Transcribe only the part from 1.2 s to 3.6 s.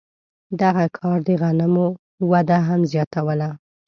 د غنمو وده هم زیاتوله.